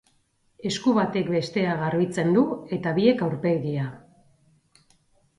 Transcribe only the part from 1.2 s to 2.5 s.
bestea garbitzen du